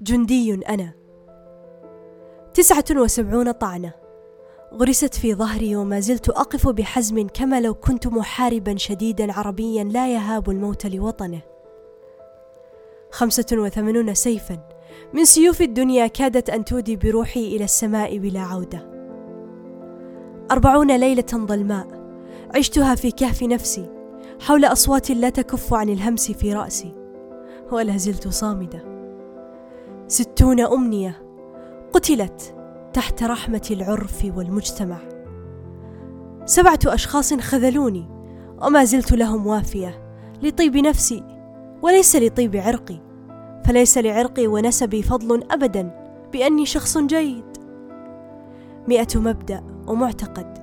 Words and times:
جندي 0.00 0.54
أنا. 0.54 0.92
تسعة 2.54 2.84
وسبعون 2.96 3.50
طعنة. 3.50 3.92
غرست 4.74 5.14
في 5.14 5.34
ظهري 5.34 5.76
وما 5.76 6.00
زلت 6.00 6.28
أقف 6.28 6.68
بحزم 6.68 7.26
كما 7.34 7.60
لو 7.60 7.74
كنت 7.74 8.06
محاربا 8.06 8.76
شديدا 8.76 9.32
عربيا 9.32 9.84
لا 9.84 10.14
يهاب 10.14 10.50
الموت 10.50 10.86
لوطنه. 10.86 11.40
خمسة 13.10 13.46
وثمانون 13.52 14.14
سيفا. 14.14 14.68
من 15.12 15.24
سيوف 15.24 15.62
الدنيا 15.62 16.06
كادت 16.06 16.50
أن 16.50 16.64
تودي 16.64 16.96
بروحي 16.96 17.56
إلى 17.56 17.64
السماء 17.64 18.18
بلا 18.18 18.40
عودة. 18.40 18.90
أربعون 20.50 20.96
ليلة 20.96 21.26
ظلماء. 21.34 21.86
عشتها 22.56 22.94
في 22.94 23.10
كهف 23.10 23.42
نفسي. 23.42 23.90
حول 24.40 24.64
أصوات 24.64 25.10
لا 25.10 25.28
تكف 25.28 25.74
عن 25.74 25.88
الهمس 25.88 26.32
في 26.32 26.54
رأسي. 26.54 26.94
ولا 27.72 27.96
زلت 27.96 28.28
صامدة. 28.28 28.87
ستون 30.08 30.60
أمنية 30.60 31.22
قتلت 31.92 32.54
تحت 32.92 33.22
رحمة 33.22 33.68
العرف 33.70 34.24
والمجتمع. 34.36 34.98
سبعة 36.44 36.78
أشخاص 36.86 37.34
خذلوني 37.34 38.08
وما 38.62 38.84
زلت 38.84 39.12
لهم 39.12 39.46
وافية 39.46 40.12
لطيب 40.42 40.76
نفسي 40.76 41.24
وليس 41.82 42.16
لطيب 42.16 42.56
عرقي. 42.56 43.00
فليس 43.64 43.98
لعرقي 43.98 44.46
ونسبي 44.46 45.02
فضل 45.02 45.44
أبدا 45.50 45.90
بأني 46.32 46.66
شخص 46.66 46.98
جيد. 46.98 47.44
مئة 48.88 49.20
مبدأ 49.20 49.64
ومعتقد 49.86 50.58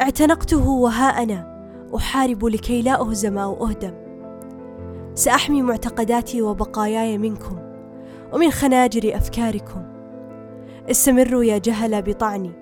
اعتنقته 0.00 0.68
وها 0.68 1.22
أنا 1.22 1.56
أحارب 1.96 2.44
لكي 2.44 2.82
لا 2.82 3.00
أهزم 3.00 3.38
أو 3.38 3.66
أهدم. 3.66 3.94
سأحمي 5.14 5.62
معتقداتي 5.62 6.42
وبقاياي 6.42 7.18
منكم. 7.18 7.65
ومن 8.32 8.50
خناجر 8.50 9.16
أفكاركم. 9.16 9.82
استمروا 10.90 11.44
يا 11.44 11.58
جهل 11.58 12.02
بطعني 12.02 12.52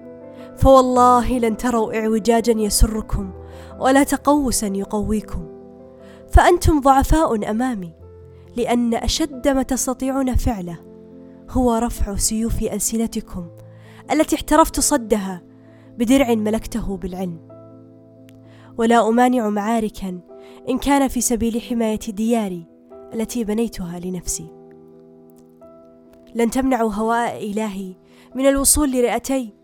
فوالله 0.56 1.38
لن 1.38 1.56
تروا 1.56 1.98
إعوجاجا 2.00 2.52
يسركم 2.52 3.32
ولا 3.78 4.02
تقوسا 4.02 4.66
يقويكم. 4.66 5.48
فأنتم 6.30 6.80
ضعفاء 6.80 7.50
أمامي 7.50 7.92
لأن 8.56 8.94
أشد 8.94 9.48
ما 9.48 9.62
تستطيعون 9.62 10.34
فعله 10.34 10.78
هو 11.50 11.74
رفع 11.74 12.16
سيوف 12.16 12.62
ألسنتكم 12.62 13.48
التي 14.12 14.36
احترفت 14.36 14.80
صدها 14.80 15.42
بدرع 15.98 16.34
ملكته 16.34 16.96
بالعلم. 16.96 17.48
ولا 18.78 19.08
أمانع 19.08 19.48
معاركا 19.48 20.20
إن 20.68 20.78
كان 20.78 21.08
في 21.08 21.20
سبيل 21.20 21.60
حماية 21.60 22.00
دياري 22.08 22.66
التي 23.14 23.44
بنيتها 23.44 23.98
لنفسي. 23.98 24.63
لن 26.34 26.50
تمنعوا 26.50 26.92
هواء 26.92 27.50
إلهي 27.50 27.96
من 28.34 28.46
الوصول 28.46 28.92
لرئتي. 28.92 29.54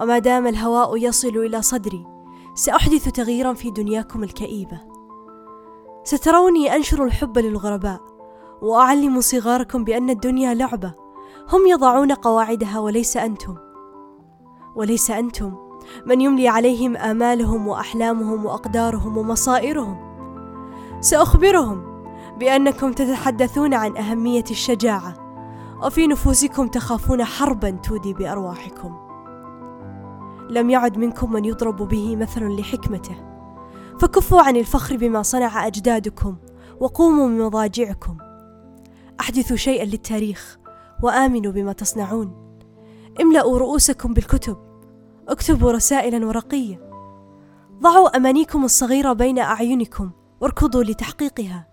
وما 0.00 0.18
دام 0.18 0.46
الهواء 0.46 0.96
يصل 0.96 1.28
إلى 1.28 1.62
صدري 1.62 2.06
سأحدث 2.54 3.08
تغييرا 3.08 3.52
في 3.52 3.70
دنياكم 3.70 4.24
الكئيبة. 4.24 4.80
ستروني 6.04 6.76
أنشر 6.76 7.04
الحب 7.04 7.38
للغرباء 7.38 8.00
وأعلم 8.62 9.20
صغاركم 9.20 9.84
بأن 9.84 10.10
الدنيا 10.10 10.54
لعبة. 10.54 10.94
هم 11.52 11.66
يضعون 11.66 12.12
قواعدها 12.12 12.78
وليس 12.78 13.16
أنتم. 13.16 13.54
وليس 14.76 15.10
أنتم 15.10 15.56
من 16.06 16.20
يملي 16.20 16.48
عليهم 16.48 16.96
آمالهم 16.96 17.68
وأحلامهم 17.68 18.46
وأقدارهم 18.46 19.18
ومصائرهم. 19.18 19.96
سأخبرهم 21.00 22.02
بأنكم 22.38 22.92
تتحدثون 22.92 23.74
عن 23.74 23.96
أهمية 23.96 24.44
الشجاعة. 24.50 25.27
وفي 25.82 26.06
نفوسكم 26.06 26.68
تخافون 26.68 27.24
حربا 27.24 27.70
تودي 27.70 28.12
بأرواحكم. 28.12 28.96
لم 30.50 30.70
يعد 30.70 30.98
منكم 30.98 31.32
من 31.32 31.44
يضرب 31.44 31.88
به 31.88 32.16
مثل 32.16 32.60
لحكمته. 32.60 33.16
فكفوا 34.00 34.42
عن 34.42 34.56
الفخر 34.56 34.96
بما 34.96 35.22
صنع 35.22 35.66
أجدادكم 35.66 36.36
وقوموا 36.80 37.28
من 37.28 37.38
مضاجعكم 37.38 38.18
أحدثوا 39.20 39.56
شيئا 39.56 39.84
للتاريخ 39.84 40.58
وآمنوا 41.02 41.52
بما 41.52 41.72
تصنعون. 41.72 42.58
املأوا 43.20 43.58
رؤوسكم 43.58 44.14
بالكتب. 44.14 44.56
اكتبوا 45.28 45.72
رسائلا 45.72 46.26
ورقية. 46.26 46.90
ضعوا 47.82 48.16
أمانيكم 48.16 48.64
الصغيرة 48.64 49.12
بين 49.12 49.38
أعينكم. 49.38 50.10
واركضوا 50.40 50.84
لتحقيقها. 50.84 51.68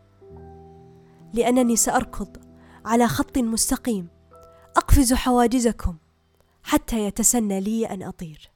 لأنني 1.34 1.75
سأركض. 1.75 2.44
على 2.85 3.07
خط 3.07 3.38
مستقيم. 3.38 4.07
أقفز 4.78 5.13
حواجزكم 5.13 5.96
حتى 6.63 7.00
يتسنى 7.00 7.62
لي 7.62 7.85
أن 7.85 8.03
أطير. 8.03 8.54